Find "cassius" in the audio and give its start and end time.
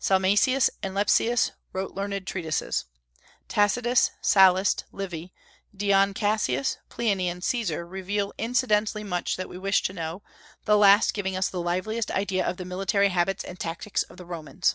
6.12-6.78